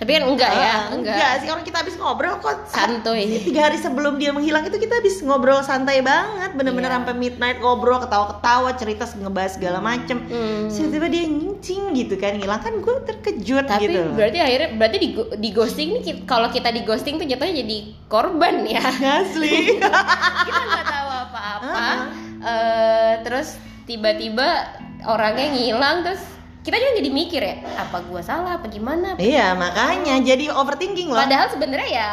tapi 0.00 0.16
kan 0.16 0.24
enggak 0.24 0.48
ya 0.48 0.72
Ah, 0.72 0.96
enggak, 0.96 1.44
sih 1.44 1.48
orang 1.52 1.60
kita 1.60 1.84
habis 1.84 1.94
ngobrol 2.00 2.40
kok. 2.40 2.56
Santuy. 2.72 3.44
Tiga 3.44 3.68
hari 3.68 3.76
sebelum 3.76 4.16
dia 4.16 4.32
menghilang 4.32 4.64
itu 4.64 4.80
kita 4.80 4.96
habis 4.96 5.20
ngobrol 5.20 5.60
santai 5.60 6.00
banget, 6.00 6.56
bener-bener 6.56 6.88
sampai 6.88 7.12
midnight 7.12 7.60
ngobrol, 7.60 8.00
ketawa-ketawa, 8.00 8.72
cerita 8.80 9.04
ngebahas 9.12 9.60
segala 9.60 9.84
macem. 9.84 10.24
Hmm. 10.24 10.72
Tiba-tiba 10.72 11.06
dia 11.12 11.24
nyincing 11.28 11.92
gitu 11.92 12.16
kan, 12.16 12.40
hilang 12.40 12.64
kan 12.64 12.80
gue 12.80 12.94
terkejut 13.04 13.68
tapi 13.68 13.92
gitu. 13.92 14.16
berarti 14.16 14.38
akhirnya 14.40 14.68
berarti 14.72 14.96
di, 14.96 15.08
di 15.36 15.48
ghosting 15.52 15.88
nih 16.00 16.24
kalau 16.24 16.48
kita 16.48 16.72
di 16.72 16.80
ghosting 16.80 17.20
tuh 17.20 17.28
jatuhnya 17.28 17.60
jadi 17.60 17.76
korban 18.08 18.64
ya 18.64 18.80
Asli. 19.20 19.76
kita 20.48 20.60
nggak 20.64 20.84
tahu 20.88 21.08
apa-apa 21.12 21.68
Ah. 21.70 21.98
Eh, 22.40 23.12
terus 23.20 23.60
tiba-tiba 23.84 24.64
orangnya 25.04 25.52
ngilang 25.52 26.08
terus 26.08 26.24
kita 26.60 26.76
juga 26.76 26.92
jadi 27.00 27.10
mikir 27.10 27.40
ya 27.40 27.56
apa 27.80 28.04
gua 28.04 28.20
salah 28.20 28.60
apa 28.60 28.68
gimana 28.68 29.16
iya 29.16 29.56
makanya 29.56 30.20
jadi 30.20 30.52
overthinking 30.52 31.08
loh. 31.08 31.20
padahal 31.20 31.48
sebenarnya 31.48 31.88
ya 31.88 32.10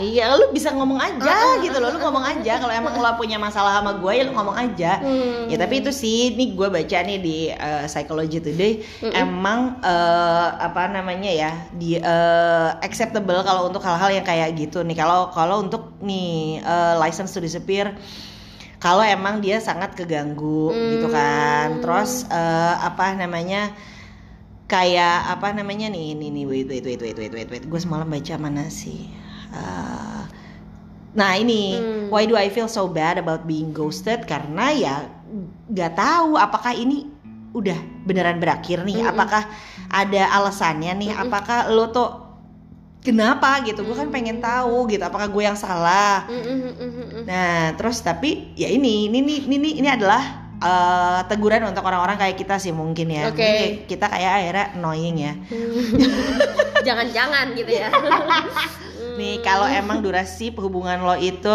Iya, 0.00 0.32
lu 0.32 0.48
bisa 0.56 0.72
ngomong 0.72 0.96
aja 0.96 1.28
Ah, 1.28 1.54
gitu 1.60 1.76
loh. 1.76 1.92
Lu 1.92 2.00
ngomong 2.00 2.24
aja 2.24 2.56
kalau 2.56 2.72
emang 2.72 2.96
lo 2.96 3.12
punya 3.20 3.36
masalah 3.36 3.80
sama 3.84 4.00
gue 4.00 4.12
ya 4.16 4.24
lu 4.24 4.32
ngomong 4.32 4.56
aja. 4.56 4.96
Hmm. 4.96 5.44
Ya 5.52 5.60
tapi 5.60 5.84
itu 5.84 5.92
sih, 5.92 6.32
nih 6.34 6.56
gue 6.56 6.68
baca 6.72 6.98
nih 7.04 7.18
di 7.20 7.38
uh, 7.52 7.84
Psychology 7.84 8.40
Today, 8.40 8.80
Mm-mm. 9.04 9.12
emang 9.12 9.76
uh, 9.84 10.56
apa 10.56 10.88
namanya 10.88 11.28
ya, 11.28 11.52
di 11.76 12.00
uh, 12.00 12.80
acceptable 12.80 13.44
kalau 13.44 13.68
untuk 13.68 13.84
hal-hal 13.84 14.08
yang 14.08 14.24
kayak 14.24 14.56
gitu 14.56 14.80
nih. 14.80 14.96
Kalau 14.96 15.28
kalau 15.36 15.60
untuk 15.60 15.92
nih 16.00 16.64
uh, 16.64 16.96
license 16.96 17.36
to 17.36 17.44
disappear 17.44 17.92
kalau 18.80 19.04
emang 19.04 19.44
dia 19.44 19.60
sangat 19.60 19.92
keganggu 19.94 20.72
gitu 20.96 21.06
kan. 21.12 21.78
Hmm. 21.78 21.80
Terus 21.84 22.24
uh, 22.32 22.74
apa 22.80 23.14
namanya? 23.14 23.70
kayak 24.70 25.34
apa 25.34 25.50
namanya 25.50 25.90
nih 25.90 26.14
ini 26.14 26.30
nih 26.30 26.44
wait 26.46 26.66
wait 26.70 26.86
wait 26.86 27.02
wait 27.02 27.16
wait 27.18 27.32
wait 27.34 27.48
wait 27.50 27.64
gue 27.66 27.80
semalam 27.82 28.06
baca 28.06 28.34
mana 28.38 28.70
sih 28.70 29.10
Uh, 29.50 30.30
nah 31.10 31.34
ini 31.34 31.74
Hmm. 31.74 32.06
why 32.06 32.22
do 32.22 32.38
I 32.38 32.46
feel 32.54 32.70
so 32.70 32.86
bad 32.86 33.18
about 33.18 33.50
being 33.50 33.74
ghosted 33.74 34.30
karena 34.30 34.70
ya 34.70 34.94
nggak 35.66 35.98
tahu 35.98 36.38
apakah 36.38 36.70
ini 36.70 37.10
udah 37.50 37.74
beneran 38.06 38.38
berakhir 38.38 38.86
nih 38.86 39.02
Mm-mm. 39.02 39.10
apakah 39.10 39.42
ada 39.90 40.22
alasannya 40.38 41.02
nih 41.02 41.10
Mm-mm. 41.10 41.26
apakah 41.26 41.66
lo 41.74 41.90
tuh 41.90 42.08
kenapa 43.00 43.64
gitu 43.64 43.80
gue 43.80 43.96
kan 43.96 44.12
pengen 44.12 44.44
tahu 44.44 44.88
gitu 44.92 45.00
apakah 45.00 45.28
gue 45.28 45.42
yang 45.44 45.56
salah 45.56 46.28
Mm, 46.28 46.42
mm, 46.42 46.58
mm, 46.60 46.72
mm, 46.76 46.90
mm. 46.92 47.24
Nah, 47.24 47.72
terus 47.74 48.00
tapi 48.04 48.52
ya 48.54 48.68
ini 48.68 49.08
ini 49.08 49.18
ini 49.24 49.34
ini, 49.48 49.70
ini 49.80 49.88
adalah 49.88 50.52
eh, 50.60 51.20
teguran 51.26 51.64
untuk 51.64 51.80
orang-orang 51.84 52.20
kayak 52.20 52.36
kita 52.36 52.60
sih 52.60 52.70
mungkin 52.70 53.08
ya. 53.08 53.32
Oke. 53.32 53.40
Ini 53.40 53.66
kita 53.88 54.06
kayak 54.12 54.32
akhirnya 54.36 54.66
annoying 54.76 55.16
ya. 55.16 55.32
jangan-jangan 56.86 57.52
gitu 57.56 57.72
ya 57.76 57.88
Nih 59.20 59.42
kalau 59.44 59.68
emang 59.68 60.00
durasi 60.00 60.48
hubungan 60.56 61.04
lo 61.04 61.16
itu 61.18 61.52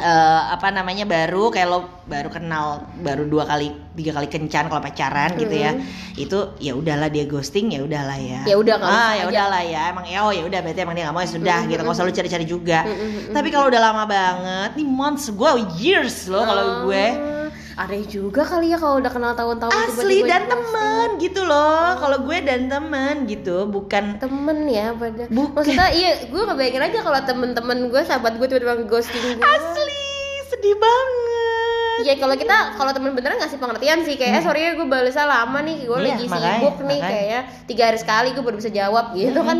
eh, 0.00 0.42
apa 0.50 0.72
namanya 0.72 1.04
baru 1.04 1.52
kayak 1.52 1.68
lo 1.68 1.78
baru 2.08 2.32
kenal 2.32 2.66
baru 2.98 3.28
dua 3.28 3.44
kali 3.46 3.68
tiga 3.94 4.16
kali 4.16 4.26
kencan 4.26 4.66
kalau 4.66 4.80
pacaran 4.80 5.36
gitu 5.36 5.52
ya. 5.52 5.76
Itu 6.16 6.56
ya 6.58 6.72
udahlah 6.74 7.12
dia 7.12 7.28
ghosting 7.28 7.76
ya 7.76 7.84
udahlah 7.84 8.16
ya. 8.16 8.40
Ya 8.48 8.56
udah, 8.56 8.74
nggak 8.80 8.90
ah 8.90 9.12
ya 9.14 9.24
udahlah 9.28 9.62
ya. 9.62 9.82
Emang 9.92 10.06
ya 10.08 10.18
oh 10.24 10.32
ya 10.32 10.42
udah 10.42 10.58
berarti 10.64 10.80
emang 10.80 10.96
dia 10.96 11.04
nggak 11.06 11.16
mau 11.16 11.24
ya 11.24 11.30
sudah 11.30 11.58
Mm, 11.60 11.68
gitu. 11.68 11.80
mm, 11.80 11.84
nggak 11.86 11.96
usah 12.00 12.04
lo 12.08 12.12
cari-cari 12.12 12.44
juga. 12.48 12.78
Mm, 12.82 12.90
mm, 12.90 13.10
mm. 13.30 13.34
tapi 13.36 13.48
kalau 13.52 13.66
udah 13.68 13.80
lama 13.80 14.02
banget 14.08 14.70
nih 14.80 14.86
months 14.88 15.28
gue 15.28 15.50
years 15.76 16.26
loh 16.26 16.42
kalau 16.42 16.64
gue. 16.88 17.04
Ah, 17.04 17.39
aneh 17.80 18.04
juga 18.04 18.44
kali 18.44 18.68
ya 18.68 18.76
kalau 18.76 19.00
udah 19.00 19.08
kenal 19.08 19.32
tahun-tahun 19.32 19.72
asli 19.72 20.20
tiba-tiba 20.20 20.28
dan 20.28 20.42
di-ghosting. 20.44 20.52
temen 20.52 21.08
gitu 21.16 21.40
loh. 21.42 21.86
Kalau 21.96 22.18
gue 22.20 22.38
dan 22.44 22.60
temen 22.68 23.14
gitu 23.24 23.56
bukan 23.64 24.04
temen 24.20 24.58
ya 24.68 24.92
pada 24.92 25.24
Bukan. 25.32 25.56
maksudnya 25.56 25.88
iya 25.96 26.10
gue 26.28 26.42
ngebayangin 26.44 26.82
aja 26.84 26.98
kalau 27.00 27.20
temen-temen 27.24 27.78
gue 27.88 28.02
sahabat 28.04 28.36
gue 28.36 28.46
tiba-tiba 28.46 28.84
ghosting 28.84 29.24
gue. 29.34 29.40
Asli 29.40 30.00
sedih 30.46 30.76
banget. 30.76 32.00
Iya 32.00 32.14
kalau 32.16 32.36
kita 32.36 32.56
kalau 32.76 32.92
temen 32.92 33.12
beneran 33.12 33.40
ngasih 33.40 33.56
pengertian 33.56 34.04
sih 34.04 34.16
kayak 34.16 34.40
eh, 34.40 34.44
sorry 34.44 34.60
ya 34.60 34.70
gue 34.72 34.84
balasnya 34.84 35.24
lama 35.24 35.58
nih 35.60 35.84
gue 35.84 35.96
Iya, 36.00 36.04
lagi 36.16 36.24
makanya, 36.28 36.52
sibuk 36.60 36.76
nih 36.84 37.00
kayaknya 37.00 37.40
tiga 37.64 37.82
hari 37.92 37.98
sekali 38.00 38.28
gue 38.32 38.40
baru 38.44 38.56
bisa 38.56 38.72
jawab 38.72 39.12
gitu 39.12 39.40
kan 39.40 39.58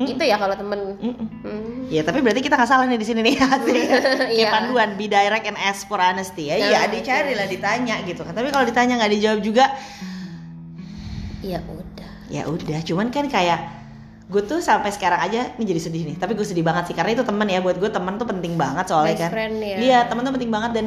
Mm-mm. 0.00 0.10
Itu 0.10 0.22
ya 0.22 0.36
kalau 0.36 0.56
temen. 0.56 0.80
Mm-mm. 0.96 1.26
Hmm. 1.40 1.84
Ya 1.86 2.00
tapi 2.00 2.18
berarti 2.18 2.40
kita 2.40 2.56
nggak 2.56 2.66
salah 2.66 2.84
nih 2.84 2.96
di 2.96 3.04
sini 3.04 3.20
nih 3.20 3.36
Asik. 3.46 3.76
Kayak 3.76 4.32
Iya. 4.34 4.48
panduan 4.48 4.96
be 4.96 5.06
direct 5.06 5.44
and 5.44 5.56
ask 5.56 5.84
for 5.84 5.98
honesty 5.98 6.48
ya. 6.48 6.56
Iya 6.56 6.78
Nah, 6.78 6.88
dicari 6.88 7.32
lah 7.34 7.44
ditanya 7.44 8.00
gitu 8.02 8.22
kan. 8.22 8.32
Tapi 8.32 8.48
kalau 8.48 8.64
ditanya 8.64 8.96
nggak 8.96 9.12
dijawab 9.12 9.40
juga 9.40 9.64
Ya 11.40 11.60
udah. 11.62 12.10
ya 12.28 12.42
udah. 12.44 12.80
Cuman 12.80 13.08
kan 13.08 13.24
kayak 13.26 13.60
gue 14.26 14.42
tuh 14.42 14.60
sampai 14.60 14.88
sekarang 14.88 15.20
aja 15.20 15.52
ini 15.54 15.64
jadi 15.66 15.80
sedih 15.82 16.02
nih. 16.06 16.16
Tapi 16.16 16.32
gue 16.32 16.44
sedih 16.44 16.62
banget 16.62 16.88
sih 16.88 16.94
karena 16.94 17.12
itu 17.12 17.20
temen 17.20 17.44
ya 17.44 17.58
buat 17.58 17.76
gue 17.76 17.88
temen 17.88 18.16
tuh 18.16 18.24
penting 18.24 18.54
banget 18.54 18.86
soalnya 18.86 19.12
Best 19.12 19.22
kan. 19.22 19.30
friend 19.30 19.54
ya. 19.58 19.76
Iya 19.76 19.98
temen 20.06 20.22
tuh 20.22 20.32
penting 20.32 20.48
banget 20.48 20.70
dan 20.72 20.86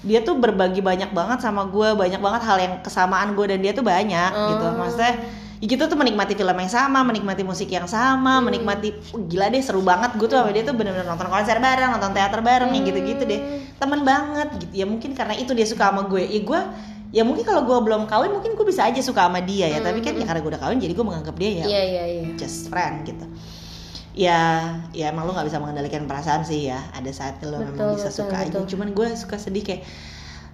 dia 0.00 0.20
tuh 0.20 0.32
berbagi 0.34 0.80
banyak 0.80 1.10
banget 1.10 1.38
sama 1.40 1.66
gue 1.66 1.92
banyak 1.92 2.16
banget 2.18 2.40
hal 2.40 2.56
yang 2.56 2.74
kesamaan 2.80 3.34
gue 3.34 3.44
dan 3.46 3.60
dia 3.60 3.72
tuh 3.72 3.84
banyak 3.84 4.30
gitu 4.48 4.64
Oh. 4.64 4.72
maksudnya 4.74 5.12
ya 5.60 5.66
gitu 5.66 5.84
tuh 5.84 5.94
menikmati 5.94 6.32
film 6.32 6.56
yang 6.56 6.68
sama 6.68 7.04
menikmati 7.04 7.44
musik 7.44 7.68
yang 7.68 7.84
sama 7.84 8.40
Hmm. 8.40 8.48
menikmati 8.48 8.96
uh, 9.12 9.20
gila 9.22 9.46
deh 9.46 9.60
seru 9.60 9.80
banget 9.80 10.16
gue 10.16 10.24
tuh 10.24 10.36
sama 10.36 10.50
dia 10.50 10.64
tuh 10.64 10.72
bener-bener 10.72 11.04
nonton 11.04 11.28
konser 11.28 11.56
bareng 11.56 11.92
nonton 11.92 12.10
teater 12.10 12.40
bareng 12.40 12.70
yang 12.70 12.82
gitu-gitu 12.82 13.22
deh 13.22 13.40
Hmm. 13.40 13.76
teman 13.76 14.00
banget 14.02 14.48
gitu 14.58 14.72
ya 14.74 14.84
mungkin 14.84 15.12
karena 15.12 15.32
itu 15.34 15.52
dia 15.52 15.64
suka 15.64 15.88
sama 15.88 16.04
gue 16.04 16.24
ya 16.24 16.40
gue 16.40 16.60
ya 17.10 17.22
mungkin 17.22 17.42
kalau 17.42 17.62
gue 17.62 17.76
belum 17.82 18.06
kawin 18.06 18.30
mungkin 18.30 18.54
gue 18.54 18.64
bisa 18.64 18.86
aja 18.86 19.00
suka 19.00 19.26
sama 19.26 19.42
dia 19.42 19.68
ya 19.68 19.78
tapi 19.78 20.00
kan 20.00 20.14
ya 20.14 20.24
karena 20.24 20.40
gue 20.40 20.50
udah 20.50 20.62
kawin 20.62 20.78
jadi 20.78 20.92
gue 20.92 21.04
menganggap 21.04 21.36
dia 21.36 21.50
ya 21.52 21.56
Hmm. 21.60 21.70
Iya 21.70 21.82
iya 21.84 22.04
iya. 22.08 22.22
just 22.34 22.72
friend 22.72 23.04
gitu 23.04 23.26
ya 24.10 24.40
ya 24.90 25.04
emang 25.08 25.22
lu 25.24 25.32
nggak 25.32 25.46
bisa 25.46 25.58
mengendalikan 25.58 26.02
perasaan 26.04 26.42
sih 26.42 26.66
ya 26.66 26.82
ada 26.90 27.10
saat 27.10 27.38
lo 27.42 27.58
memang 27.58 27.76
Betul, 27.78 27.90
bisa 27.94 28.08
betul, 28.08 28.18
suka 28.26 28.36
aja 28.38 28.50
betul. 28.50 28.66
cuman 28.74 28.88
gue 28.90 29.08
suka 29.14 29.36
sedih 29.36 29.62
kayak 29.62 29.82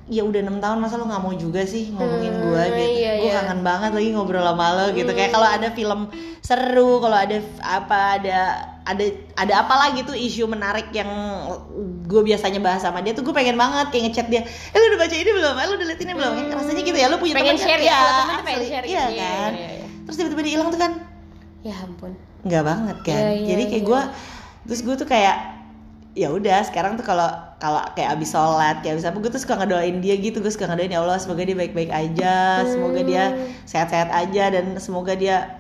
ya 0.07 0.23
udah 0.23 0.39
enam 0.39 0.59
tahun 0.59 0.79
masa 0.79 0.97
lo 0.97 1.05
nggak 1.05 1.19
mau 1.19 1.35
juga 1.35 1.63
sih 1.63 1.91
ngomongin 1.91 2.31
Hmm, 2.31 2.43
gue 2.45 2.63
gitu 2.71 2.95
iya, 2.97 3.13
gue 3.17 3.27
iya. 3.27 3.43
kangen 3.43 3.61
banget 3.61 3.91
lagi 3.91 4.09
ngobrol 4.09 4.39
sama 4.41 4.67
lo 4.73 4.85
gitu 4.91 5.11
kayak 5.11 5.31
kalau 5.31 5.45
ada 5.45 5.69
film 5.71 6.01
seru 6.41 6.99
kalau 6.99 7.17
ada 7.17 7.37
apa 7.59 7.99
ada 8.17 8.39
ada 8.83 9.05
ada 9.35 9.55
apa 9.61 9.75
lagi 9.77 10.01
tuh 10.03 10.15
isu 10.15 10.47
menarik 10.47 10.91
yang 10.91 11.11
gue 12.03 12.23
biasanya 12.23 12.59
bahas 12.59 12.81
sama 12.81 13.03
dia 13.03 13.13
tuh 13.13 13.23
gue 13.23 13.35
pengen 13.35 13.55
banget 13.55 13.91
kayak 13.91 14.03
ngechat 14.07 14.27
dia 14.29 14.43
eh 14.47 14.77
lu 14.77 14.87
udah 14.89 15.01
baca 15.01 15.17
ini 15.17 15.31
belum 15.33 15.55
eh 15.55 15.67
lu 15.67 15.75
udah 15.75 15.87
liat 15.89 16.01
ini 16.01 16.13
belum 16.15 16.33
Kan 16.37 16.55
rasanya 16.57 16.83
gitu 16.85 16.97
ya 16.97 17.07
lu 17.07 17.17
punya 17.17 17.35
Pengen 17.35 17.47
teman 17.53 17.67
share 17.67 17.83
ya, 17.83 17.99
temen 18.23 18.39
pengen 18.43 18.63
share 18.65 18.87
iya 18.87 19.03
gitu. 19.03 19.11
Iya, 19.13 19.27
kan 19.35 19.53
iya, 19.53 19.69
iya. 19.73 19.87
terus 20.03 20.17
tiba-tiba 20.17 20.41
dia 20.41 20.53
hilang 20.55 20.69
tuh 20.71 20.79
kan 20.79 20.93
Ya 21.61 21.75
ampun. 21.77 22.13
nggak 22.41 22.63
banget 22.63 22.97
kan 23.03 23.19
Iya, 23.19 23.31
iya, 23.35 23.47
jadi 23.49 23.63
kayak 23.67 23.83
iya. 23.83 23.89
gue 23.91 24.01
terus 24.65 24.81
gue 24.81 24.95
tuh 24.95 25.09
kayak 25.09 25.37
ya 26.15 26.31
udah 26.31 26.59
sekarang 26.63 26.95
tuh 26.95 27.03
kalau 27.03 27.27
kalau 27.57 27.81
kayak 27.93 28.13
abis 28.13 28.31
sholat 28.31 28.81
kayak 28.81 28.95
abis 28.95 29.07
apa 29.07 29.17
gue 29.17 29.31
tuh 29.31 29.41
suka 29.41 29.57
ngedoain 29.57 29.97
dia 29.99 30.15
gitu 30.15 30.39
gue 30.39 30.49
suka 30.49 30.67
ngedoain 30.67 30.91
ya 30.91 31.01
Allah 31.01 31.17
semoga 31.17 31.41
dia 31.41 31.55
baik-baik 31.55 31.89
aja 31.89 32.35
semoga 32.67 33.01
dia 33.01 33.25
Hmm. 33.29 33.49
sehat-sehat 33.65 34.09
aja 34.11 34.45
dan 34.51 34.77
semoga 34.77 35.13
dia 35.13 35.57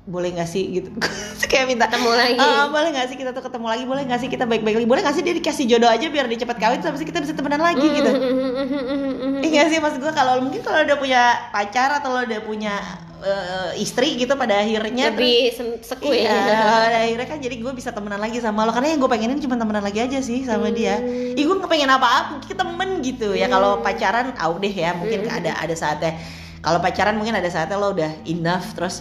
boleh 0.00 0.32
gak 0.32 0.48
sih? 0.48 0.64
Gitu. 0.72 0.90
Kayak 1.46 1.66
minta 1.68 1.86
Ketemu 1.86 2.10
lagi. 2.10 2.34
"Ah, 2.34 2.66
boleh 2.66 2.90
gak 2.90 3.06
sih 3.06 3.14
kita 3.14 3.30
tuh 3.30 3.44
ketemu 3.44 3.66
lagi? 3.68 3.84
Boleh 3.84 4.02
gak 4.02 4.18
sih 4.18 4.26
kita 4.26 4.42
baik-baik 4.42 4.80
lagi? 4.80 4.88
Boleh 4.88 5.02
gak 5.02 5.14
sih 5.14 5.22
dia 5.22 5.30
dikasih 5.30 5.68
jodoh 5.68 5.86
aja 5.86 6.02
biar 6.02 6.26
dia 6.26 6.40
cepat 6.40 6.56
kawin 6.56 6.80
terus 6.80 6.98
itu 6.98 7.06
kita 7.06 7.20
bisa 7.20 7.32
temenan 7.32 7.60
lagi 7.60 7.78
Hmm, 7.80 7.94
gitu 7.94 8.10
Iya 9.44 9.68
sih 9.68 9.78
maksud 9.78 10.00
gue 10.00 10.10
kalau 10.10 10.40
mungkin 10.40 10.60
kalau 10.60 10.82
udah 10.82 10.96
punya 10.96 11.22
pacar 11.50 11.92
atau 11.92 12.10
lo 12.10 12.20
udah 12.22 12.40
punya 12.42 12.74
eh, 13.22 13.70
istri 13.76 14.16
gitu 14.16 14.32
pada 14.34 14.58
akhirnya 14.58 15.10
terus- 15.10 15.20
Lebih 15.20 15.38
sen- 15.52 15.80
seku 15.80 16.08
Iya, 16.08 16.26
ya. 16.26 16.58
pada 16.84 16.98
akhirnya 17.02 17.26
kan 17.26 17.38
jadi 17.38 17.56
gue 17.56 17.72
bisa 17.72 17.90
temenan 17.90 18.18
lagi 18.18 18.38
sama 18.38 18.64
lo 18.64 18.70
karena 18.70 18.90
yang 18.90 18.98
gue 18.98 19.08
pengenin 19.08 19.38
cuma 19.38 19.54
temenan 19.54 19.80
lagi 19.80 20.00
aja 20.00 20.18
sih 20.18 20.42
sama 20.42 20.68
dia. 20.70 20.98
Ih 21.30 21.40
gue 21.40 21.54
nggak 21.54 21.68
pengen 21.68 21.88
apa-apa, 21.88 22.42
kita 22.42 22.60
temen 22.60 23.00
gitu 23.00 23.32
ya. 23.32 23.46
Kalau 23.46 23.78
pacaran, 23.78 24.32
au 24.36 24.56
deh 24.56 24.70
ya 24.70 24.92
mungkin 24.92 25.24
ada 25.26 25.54
ada 25.54 25.74
saatnya. 25.74 26.16
Kalau 26.58 26.76
pacaran 26.76 27.14
mungkin 27.14 27.32
ada 27.32 27.46
saatnya 27.46 27.74
lo 27.74 27.90
udah 27.90 28.10
enough 28.24 28.74
terus 28.74 29.00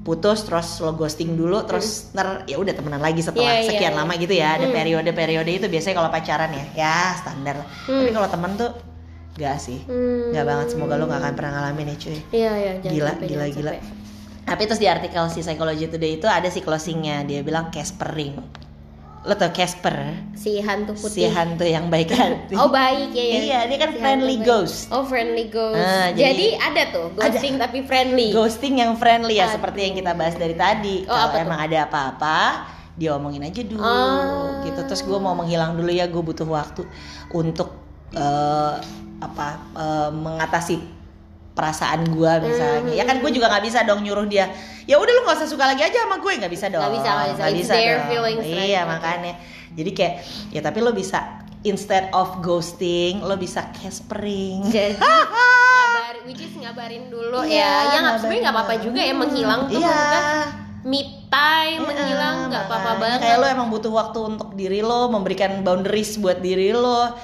putus 0.00 0.40
terus 0.40 0.78
lo 0.78 0.92
ghosting 0.92 1.36
dulu 1.36 1.62
terus 1.62 2.08
ntar 2.10 2.42
ya 2.44 2.56
udah 2.56 2.72
temenan 2.72 2.96
lagi 2.98 3.20
setelah 3.20 3.44
Iya, 3.52 3.60
iya, 3.60 3.68
sekian 3.68 3.92
iya. 3.92 3.98
lama 3.98 4.12
gitu 4.16 4.32
ya 4.32 4.56
ada 4.56 4.66
periode-periode 4.66 5.50
itu 5.52 5.66
biasanya 5.68 5.94
kalau 5.94 6.08
pacaran 6.08 6.48
ya 6.48 6.64
ya 6.72 6.98
standar 7.14 7.60
lah 7.60 7.68
tapi 7.84 8.10
kalau 8.10 8.24
temen 8.26 8.56
tuh 8.56 8.70
gak 9.38 9.56
sih 9.56 9.78
Hmm. 9.84 10.28
nggak 10.28 10.44
banget 10.44 10.66
semoga 10.68 10.94
lo 10.94 11.06
nggak 11.06 11.20
akan 11.20 11.32
pernah 11.32 11.52
ngalamin 11.56 11.86
ya 11.86 11.96
cuy 11.96 12.18
Iya 12.30 12.52
iya. 12.52 12.72
Gila, 12.82 13.10
sampai, 13.12 13.26
gila, 13.26 13.44
gila. 13.48 13.72
sampai. 13.72 13.80
tapi 14.44 14.62
terus 14.64 14.78
di 14.78 14.88
artikel 14.88 15.22
si 15.28 15.40
Psychology 15.40 15.86
Today 15.86 16.12
itu 16.14 16.26
ada 16.26 16.48
si 16.48 16.58
closingnya 16.58 17.22
dia 17.22 17.40
bilang 17.40 17.68
Caspering 17.68 18.34
lo 19.20 19.34
tau 19.34 19.50
Casper 19.50 20.14
Si 20.32 20.56
hantu 20.58 20.94
si 20.94 21.02
putih. 21.20 21.28
hantu 21.28 21.62
yang 21.62 21.86
baik 21.86 22.08
hati 22.16 22.54
Oh 22.54 22.66
baik 22.66 23.10
ya 23.10 23.20
ya. 23.20 23.34
Iya, 23.36 23.58
dia 23.66 23.78
kan 23.78 23.90
Si 23.90 23.98
friendly 23.98 24.36
baik. 24.36 24.46
ghost. 24.46 24.78
Oh 24.88 25.02
friendly 25.02 25.46
ghost. 25.48 25.74
Ah, 25.76 26.08
jadi, 26.10 26.32
jadi- 26.48 26.54
ada 26.56 26.82
tuh 26.88 27.06
ghosting 27.12 27.54
tapi 27.56 27.78
friendly. 27.82 28.30
ghosting 28.30 28.78
yang 28.78 28.94
friendly 28.94 29.36
ya 29.36 29.44
Aduh. 29.44 29.54
seperti 29.54 29.80
yang 29.82 29.94
kita 29.94 30.12
bahas 30.12 30.32
dari 30.32 30.54
tadi 30.54 31.02
Oh, 31.02 31.10
kalau 31.10 31.24
apa 31.24 31.34
tuh? 31.34 31.44
emang 31.44 31.60
ada 31.60 31.78
apa-apa 31.84 32.38
dia 32.94 33.10
omongin 33.12 33.42
aja 33.44 33.60
dulu 33.60 33.78
Oh. 33.78 34.62
gitu 34.64 34.80
terus 34.82 35.02
gue 35.02 35.18
mau 35.18 35.30
menghilang 35.32 35.74
dulu 35.74 35.86
ya 35.88 36.06
gue 36.06 36.18
butuh 36.20 36.46
waktu 36.46 36.82
untuk 37.28 37.68
eh, 38.10 38.74
apa 39.18 39.48
eh, 39.74 40.10
mengatasi 40.10 40.76
perasaan 41.52 42.06
gue 42.06 42.32
misalnya 42.40 42.92
ya 42.92 43.02
kan 43.02 43.18
gue 43.18 43.30
juga 43.30 43.50
nggak 43.50 43.64
bisa 43.66 43.82
dong 43.82 44.00
nyuruh 44.00 44.24
dia 44.24 44.46
ya 44.84 44.94
udah 44.94 45.10
lu 45.10 45.20
nggak 45.22 45.36
usah 45.36 45.48
suka 45.48 45.66
lagi 45.66 45.82
aja 45.82 46.06
sama 46.06 46.16
gue 46.16 46.32
nggak 46.38 46.48
bisa 46.48 46.70
dong 46.70 46.78
Nggak 46.80 46.94
bisa, 46.94 47.10
nggak 47.10 47.26
bisa. 47.26 47.42
Nggak 47.42 47.58
It's 47.58 47.68
their 47.68 47.96
dong. 47.96 48.06
feelings, 48.06 48.44
right? 48.44 48.62
iya 48.64 48.80
Okay. 48.80 48.84
makanya 48.86 49.32
jadi 49.74 49.90
kayak 49.92 50.14
ya 50.48 50.60
tapi 50.62 50.78
lo 50.78 50.92
bisa 50.92 51.18
instead 51.60 52.06
of 52.12 52.38
ghosting 52.38 53.18
lo 53.20 53.34
bisa 53.34 53.66
caspering 53.74 54.62
Jadi 54.64 54.94
ngabarin, 55.02 56.22
which 56.24 56.38
is 56.40 56.54
ngabarin 56.54 57.04
dulu 57.08 57.42
Iya, 57.42 57.58
ya. 57.58 57.90
Ya 57.90 57.98
nggak 58.00 58.16
sebenarnya 58.16 58.40
nggak 58.40 58.56
apa-apa 58.56 58.74
juga 58.78 59.00
ya 59.00 59.14
menghilang 59.16 59.60
tuh 59.66 59.74
iya 59.74 59.90
maksudnya 59.90 60.22
me 60.80 61.00
time 61.26 61.80
menghilang 61.84 62.36
Iya, 62.38 62.48
nggak 62.48 62.64
apa-apa 62.64 62.90
banget. 62.96 63.18
Kayak 63.20 63.36
lo 63.36 63.46
emang 63.50 63.68
butuh 63.68 63.90
waktu 63.92 64.18
untuk 64.24 64.48
diri 64.54 64.78
lo, 64.78 65.10
memberikan 65.10 65.60
boundaries 65.60 66.16
buat 66.16 66.38
diri 66.38 66.70
lo. 66.70 67.18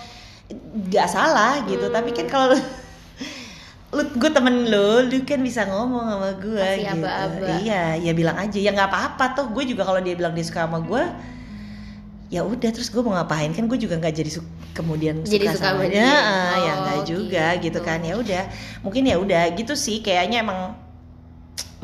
Gak 0.91 1.09
salah 1.09 1.65
gitu, 1.65 1.89
tapi 1.89 2.13
kan 2.13 2.27
kalau 2.29 2.53
lo, 2.53 2.59
lu 3.97 4.03
gue 4.13 4.31
temen 4.31 4.69
lo, 4.69 5.01
lu 5.03 5.23
kan 5.23 5.41
bisa 5.41 5.65
ngomong 5.65 6.05
sama 6.05 6.31
gue 6.37 6.67
gitu. 6.83 7.01
aba-aba. 7.01 7.47
Iya, 7.63 7.97
ya 7.97 8.13
bilang 8.13 8.37
aja 8.37 8.59
ya 8.59 8.71
nggak 8.75 8.91
apa-apa 8.91 9.25
tuh. 9.39 9.47
Gue 9.55 9.65
juga 9.65 9.87
kalau 9.87 10.03
dia 10.03 10.13
bilang 10.13 10.35
dia 10.35 10.43
suka 10.43 10.67
sama 10.67 10.83
gue, 10.83 11.03
ya 12.29 12.43
udah 12.43 12.71
terus 12.71 12.91
gue 12.91 13.01
mau 13.01 13.15
ngapain 13.15 13.55
kan 13.55 13.65
gue 13.65 13.79
juga 13.79 13.95
nggak 13.97 14.15
jadi 14.15 14.31
su- 14.31 14.53
kemudian 14.75 15.23
Jadi 15.23 15.47
suka, 15.47 15.55
suka 15.57 15.69
sama 15.71 15.85
dia, 15.87 16.03
dia. 16.03 16.11
Ah, 16.19 16.57
ya 16.59 16.73
Oh, 16.75 16.77
nggak 16.83 17.01
juga 17.07 17.47
gitu. 17.57 17.65
gitu. 17.71 17.79
kan 17.81 17.99
ya 18.03 18.15
udah 18.19 18.43
mungkin 18.83 19.03
ya 19.07 19.17
udah 19.17 19.43
gitu 19.55 19.75
sih 19.79 20.03
kayaknya 20.03 20.43
emang 20.43 20.75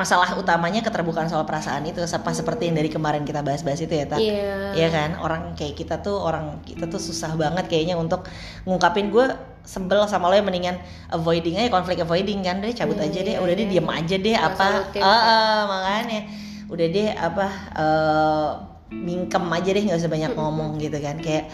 masalah 0.00 0.33
utamanya 0.40 0.80
keterbukaan 0.80 1.28
soal 1.28 1.45
perasaan 1.45 1.85
itu 1.85 2.00
apa 2.00 2.30
seperti 2.33 2.73
yang 2.73 2.80
dari 2.80 2.88
kemarin 2.88 3.28
kita 3.28 3.45
bahas-bahas 3.45 3.85
itu 3.85 3.92
ya 3.92 4.09
tak 4.09 4.16
Iya. 4.16 4.73
Iya 4.73 4.88
kan? 4.88 5.11
Orang 5.21 5.42
kayak 5.52 5.76
kita 5.76 6.00
tuh 6.00 6.16
orang 6.16 6.64
kita 6.64 6.88
tuh 6.88 6.97
susah 6.97 7.37
banget 7.37 7.69
kayaknya 7.69 8.00
untuk 8.00 8.25
ngungkapin. 8.64 9.12
Gue 9.12 9.28
sebel 9.61 10.00
sama 10.09 10.33
lo 10.33 10.35
yang 10.40 10.49
mendingan 10.49 10.80
avoiding 11.12 11.61
aja 11.61 11.69
konflik 11.69 12.00
avoiding 12.00 12.40
kan. 12.40 12.64
Deh 12.64 12.73
cabut 12.73 12.97
Iya, 12.97 13.12
aja 13.12 13.21
deh 13.21 13.35
iya, 13.37 13.40
udah 13.45 13.54
deh 13.54 13.66
iya. 13.69 13.73
diem 13.76 13.88
aja 13.92 14.16
deh 14.16 14.35
Nggak 14.35 14.50
apa? 14.57 14.66
ya. 14.97 15.02
ah, 15.04 15.61
makanya. 15.69 16.21
Udah 16.73 16.87
deh 16.88 17.09
apa 17.12 17.47
eh, 17.76 18.49
mingkem 18.90 19.45
aja 19.52 19.71
deh 19.71 19.83
nggak 19.85 19.99
usah 20.00 20.11
banyak 20.11 20.33
ngomong 20.33 20.71
gitu 20.80 20.97
kan. 20.99 21.21
Kayak 21.21 21.52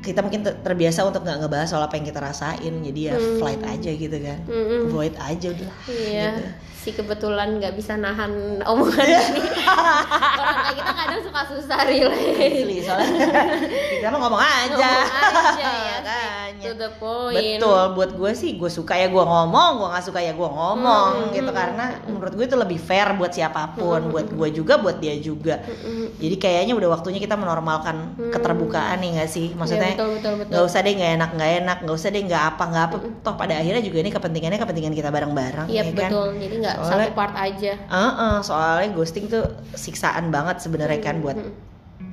kita 0.00 0.18
mungkin 0.18 0.42
ter- 0.42 0.58
terbiasa 0.58 1.02
untuk 1.02 1.22
nggak 1.22 1.38
ngebahas 1.40 1.68
soal 1.68 1.82
apa 1.82 1.94
yang 1.94 2.04
kita 2.04 2.18
rasain 2.18 2.74
jadi 2.82 3.00
ya 3.04 3.14
flight 3.36 3.62
aja 3.62 3.90
gitu 3.90 4.16
kan 4.16 4.38
Mm-mm. 4.44 4.88
avoid 4.88 5.14
aja 5.14 5.46
udah 5.48 5.70
Iya, 5.86 6.28
gitu. 6.32 6.42
si 6.76 6.90
kebetulan 6.90 7.48
nggak 7.56 7.74
bisa 7.74 7.94
nahan 7.94 8.30
omongan 8.60 9.06
ini. 9.06 9.42
Orang 10.34 10.56
kayak 10.60 10.76
kita 10.76 10.92
kadang 10.92 11.20
suka 11.20 11.40
susah 11.48 11.80
relate. 11.84 12.82
Soalnya 12.82 13.28
kita 13.92 14.06
mah 14.08 14.18
ngomong 14.20 14.42
aja 14.42 14.74
Ngomong 14.74 15.14
aja 15.54 15.62
ya, 15.62 15.96
Makanya. 16.62 16.78
To 16.78 16.78
the 16.78 16.90
point. 16.96 17.58
Betul, 17.58 17.82
buat 17.92 18.10
gue 18.12 18.32
sih 18.32 18.50
gue 18.54 18.70
suka 18.70 18.94
ya 18.94 19.06
gue 19.06 19.18
ngomong, 19.20 19.70
gue 19.76 19.88
nggak 19.90 20.04
suka 20.04 20.20
ya 20.22 20.32
gue 20.32 20.48
ngomong 20.48 21.12
Hmm. 21.26 21.34
gitu 21.34 21.50
karena 21.50 21.84
menurut 22.06 22.32
gue 22.32 22.46
itu 22.46 22.54
lebih 22.54 22.78
fair 22.78 23.08
buat 23.14 23.30
siapa 23.30 23.74
pun, 23.74 24.08
buat 24.08 24.30
gue 24.30 24.48
juga, 24.52 24.78
buat 24.78 24.96
dia 24.96 25.18
juga. 25.18 25.58
Mm-mm. 25.62 26.16
Jadi 26.16 26.36
kayaknya 26.38 26.74
udah 26.74 26.88
waktunya 26.92 27.18
kita 27.18 27.34
menormalkan 27.34 27.96
keterbukaan 28.30 29.02
nih 29.02 29.18
nggak 29.18 29.30
sih? 29.30 29.50
Maksudnya 29.52 29.92
Iya, 29.92 29.98
betul, 29.98 30.10
betul, 30.14 30.32
betul. 30.38 30.50
nggak 30.54 30.64
usah 30.64 30.80
deh 30.80 30.92
nggak 30.94 31.12
enak 31.18 31.30
nggak 31.34 31.50
enak, 31.58 31.76
nggak 31.82 31.96
usah 31.96 32.08
deh 32.08 32.22
nggak 32.22 32.42
apa 32.54 32.62
nggak 32.70 32.84
apa. 32.86 32.96
Toh 33.20 33.34
pada 33.34 33.54
akhirnya 33.58 33.82
juga 33.82 33.98
ini 33.98 34.10
kepentingannya 34.10 34.58
kepentingan 34.58 34.94
kita 34.94 35.10
bareng-bareng, 35.10 35.66
Iya 35.66 35.82
ya 35.82 35.90
kan? 35.90 36.10
betul. 36.10 36.28
Jadi 36.38 36.54
nggak 36.62 36.76
satu 36.78 37.10
part 37.12 37.34
aja. 37.34 37.72
Heeh, 37.74 38.34
soalnya 38.40 38.88
ghosting 38.92 39.26
tuh 39.26 39.44
siksaan 39.74 40.30
banget 40.30 40.60
sebenarnya 40.60 41.00
kan 41.00 41.18
buat 41.18 41.36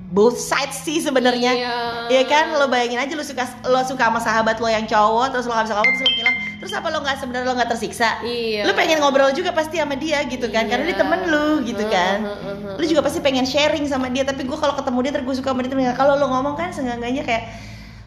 both 0.09 0.35
sides 0.35 0.81
sih 0.81 0.97
sebenarnya. 0.99 1.53
Iya. 1.53 1.75
Iya 2.09 2.23
kan, 2.25 2.45
lo 2.57 2.65
bayangin 2.65 2.97
aja 2.97 3.13
lo 3.13 3.21
suka 3.21 3.45
lo 3.65 3.85
suka 3.85 4.09
sama 4.09 4.17
sahabat 4.17 4.57
lo 4.57 4.65
yang 4.65 4.89
cowok, 4.89 5.29
terus 5.29 5.45
lo 5.45 5.53
gak 5.53 5.69
bisa 5.69 5.75
ngomong, 5.77 5.93
terus 5.93 6.01
lo 6.01 6.13
bilang, 6.17 6.35
terus 6.57 6.71
apa 6.73 6.87
lo 6.89 6.97
nggak 6.99 7.17
sebenarnya 7.21 7.45
lo 7.45 7.53
nggak 7.53 7.69
tersiksa? 7.69 8.09
Iya. 8.25 8.65
Lo 8.65 8.73
pengen 8.73 8.97
ngobrol 8.99 9.29
juga 9.31 9.53
pasti 9.53 9.77
sama 9.77 9.93
dia 9.93 10.25
gitu 10.25 10.49
kan, 10.49 10.65
karena 10.65 10.89
dia 10.89 10.97
temen 10.97 11.29
lo 11.29 11.61
gitu 11.61 11.85
kan. 11.85 12.25
Heeh, 12.25 12.37
heeh, 12.41 12.57
heeh. 12.65 12.77
Lo 12.81 12.85
juga 12.89 13.01
pasti 13.05 13.21
pengen 13.21 13.45
sharing 13.45 13.85
sama 13.85 14.09
dia, 14.09 14.25
tapi 14.25 14.49
gue 14.49 14.57
kalau 14.57 14.73
ketemu 14.73 14.97
dia 15.05 15.11
terus 15.13 15.25
gue 15.29 15.35
suka 15.45 15.53
sama 15.53 15.61
dia, 15.61 15.93
kalau 15.93 16.17
lo 16.17 16.25
ngomong 16.25 16.57
kan 16.57 16.73
seenggaknya 16.73 17.21
kayak 17.21 17.45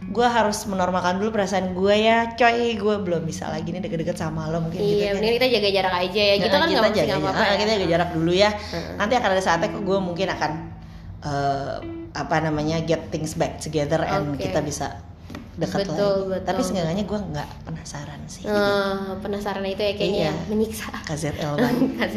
gue 0.02 0.26
harus 0.26 0.66
menormalkan 0.66 1.22
dulu 1.22 1.30
perasaan 1.30 1.72
gue 1.78 1.94
ya 1.94 2.34
coy 2.34 2.74
gue 2.74 2.94
belum 3.00 3.22
bisa 3.22 3.46
lagi 3.48 3.70
nih 3.70 3.80
deket-deket 3.80 4.18
sama 4.18 4.50
lo 4.50 4.58
mungkin 4.60 4.82
gitu 4.82 4.98
Iya, 4.98 5.14
kan. 5.14 5.22
mending 5.22 5.34
kita 5.38 5.48
jaga 5.48 5.68
jarak 5.72 5.94
aja 6.04 6.22
ya. 6.26 6.34
Kita 6.42 6.56
kan 6.58 6.66
nggak 6.68 6.84
mesti 6.90 7.12
apa-apa. 7.16 7.42
ya. 7.46 7.54
kita 7.56 7.70
jaga 7.78 7.86
jarak 7.86 8.08
dulu 8.12 8.32
ya 8.34 8.50
nanti 8.98 9.14
akan 9.14 9.30
ada 9.30 9.40
saatnya 9.40 9.68
kok 9.70 9.82
gue 9.86 9.98
mungkin 10.02 10.26
akan 10.28 10.50
eh, 11.22 11.74
apa 12.12 12.36
namanya 12.40 12.78
get 12.80 13.08
things 13.08 13.32
back 13.32 13.56
together 13.56 14.00
and 14.00 14.34
Oke. 14.34 14.42
kita 14.42 14.60
bisa 14.60 15.00
dekat 15.52 15.84
Betul, 15.84 15.92
lagi 15.92 16.32
betul. 16.32 16.46
tapi 16.48 16.60
seenggaknya 16.60 17.04
gue 17.04 17.18
nggak 17.28 17.48
penasaran 17.62 18.20
sih 18.24 18.42
Eh, 18.42 18.96
penasaran 19.20 19.60
itu 19.62 19.78
ya 19.78 19.92
kayaknya 19.92 20.22
Iya. 20.26 20.32
menyiksa. 20.48 20.88
KZL 21.08 21.52
banget 21.54 22.08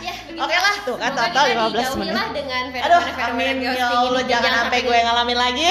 ya, 0.00 0.14
begitu. 0.24 0.40
Oke 0.40 0.56
lah, 0.56 0.74
tuh 0.82 0.96
kan 0.96 1.12
total 1.12 1.44
kita 1.44 1.60
15 1.60 1.70
dijauhi 1.70 1.98
menit. 2.00 2.14
lah 2.14 2.26
dengan 2.30 2.62
aduh 2.64 3.00
fenomena-fenomena 3.04 3.28
amin 3.28 3.56
ya 3.60 3.70
ghosting 3.70 4.00
Allah 4.00 4.24
jangan 4.26 4.52
sampai 4.58 4.78
gue 4.80 4.96
ngalamin 4.98 5.38
lagi 5.38 5.66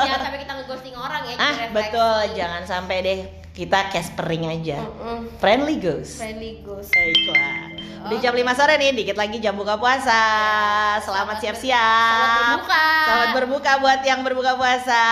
jangan 0.00 0.20
sampai 0.22 0.38
kita 0.38 0.52
ngeghosting 0.54 0.96
orang 0.96 1.22
ya. 1.22 1.34
ah 1.38 1.56
betul 1.70 2.16
jangan 2.34 2.62
sampai 2.64 2.96
deh 2.98 3.18
kita 3.52 3.78
caspering 3.88 4.44
aja 4.46 4.78
Mm-mm. 4.80 5.18
friendly 5.36 5.76
ghost 5.76 6.16
Friendly 6.16 6.62
ghost. 6.62 6.88
Baiklah. 6.88 7.67
Udah 8.06 8.18
jam 8.22 8.34
5 8.34 8.58
sore 8.58 8.74
nih, 8.78 8.90
dikit 8.94 9.16
lagi 9.18 9.38
jam 9.42 9.54
buka 9.58 9.74
puasa. 9.80 10.22
Selamat 11.02 11.18
Selamat 11.18 11.44
siap-siap. 11.44 12.08
Selamat 12.08 12.40
berbuka. 12.40 12.86
Selamat 13.04 13.28
berbuka 13.36 13.72
buat 13.82 14.00
yang 14.06 14.20
berbuka 14.24 14.52
puasa. 14.56 15.04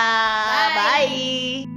Bye. 0.73 0.75
Bye. 0.75 1.76